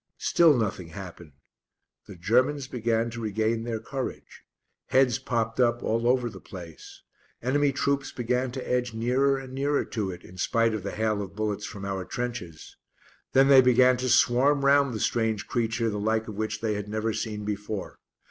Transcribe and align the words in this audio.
Still 0.17 0.57
nothing 0.57 0.87
happened. 0.87 1.33
The 2.07 2.15
Germans 2.15 2.65
began 2.67 3.11
to 3.11 3.21
regain 3.21 3.65
their 3.65 3.79
courage. 3.79 4.41
Heads 4.87 5.19
popped 5.19 5.59
up 5.59 5.83
all 5.83 6.07
over 6.07 6.27
the 6.27 6.41
place. 6.41 7.03
Enemy 7.43 7.71
troops 7.73 8.11
began 8.11 8.49
to 8.53 8.67
edge 8.67 8.95
nearer 8.95 9.37
and 9.37 9.53
nearer 9.53 9.85
to 9.85 10.09
it, 10.09 10.23
in 10.23 10.37
spite 10.39 10.73
of 10.73 10.81
the 10.81 10.93
hail 10.95 11.21
of 11.21 11.35
bullets 11.35 11.67
from 11.67 11.85
our 11.85 12.03
trenches. 12.03 12.77
Then 13.33 13.47
they 13.47 13.61
began 13.61 13.95
to 13.97 14.09
swarm 14.09 14.65
round 14.65 14.91
the 14.95 14.99
strange 14.99 15.45
creature 15.45 15.91
the 15.91 15.99
like 15.99 16.27
of 16.27 16.33
which 16.33 16.61
they 16.61 16.73
had 16.73 16.89
never 16.89 17.13
seen 17.13 17.45
before. 17.45 17.99